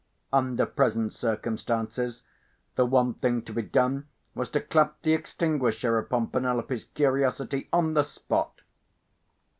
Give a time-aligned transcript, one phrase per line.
[0.33, 2.23] Under present circumstances,
[2.75, 7.93] the one thing to be done was to clap the extinguisher upon Penelope's curiosity on
[7.93, 8.61] the spot.